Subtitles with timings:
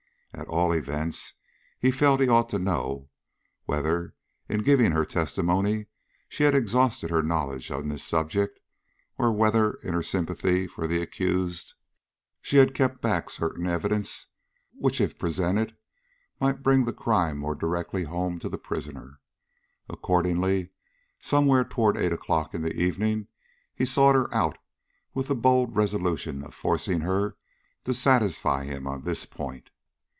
[0.33, 1.33] At all events,
[1.77, 3.09] he felt he ought to know
[3.65, 4.15] whether,
[4.47, 5.87] in giving her testimony
[6.29, 8.59] she had exhausted her knowledge on this subject,
[9.17, 11.73] or whether, in her sympathy for the accused,
[12.41, 14.27] she had kept back certain evidence
[14.71, 15.75] which if presented
[16.39, 19.19] might bring the crime more directly home to the prisoner.
[19.89, 20.69] Accordingly,
[21.21, 23.27] somewhere toward eight o'clock in the evening,
[23.75, 24.57] he sought her out
[25.13, 27.35] with the bold resolution of forcing her
[27.83, 29.69] to satisfy him on this point.